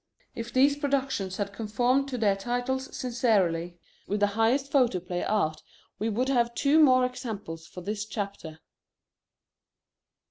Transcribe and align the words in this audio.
If 0.33 0.51
these 0.51 0.75
productions 0.77 1.37
had 1.37 1.53
conformed 1.53 2.07
to 2.09 2.17
their 2.17 2.35
titles 2.35 2.89
sincerely, 2.97 3.77
with 4.07 4.19
the 4.19 4.25
highest 4.33 4.71
photoplay 4.71 5.21
art 5.21 5.61
we 5.99 6.09
would 6.09 6.27
have 6.29 6.47
had 6.47 6.55
two 6.55 6.79
more 6.83 7.05
examples 7.05 7.67
for 7.67 7.81
this 7.81 8.03
chapter. 8.03 8.61